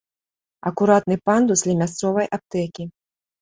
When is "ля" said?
1.67-1.73